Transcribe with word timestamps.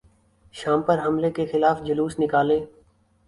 شام 0.53 0.81
پر 0.87 0.99
حملے 1.05 1.29
کیخلاف 1.35 1.83
جلوس 1.85 2.19
نکالیں 2.19 2.59